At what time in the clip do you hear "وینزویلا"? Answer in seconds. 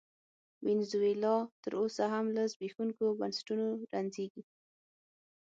0.65-1.35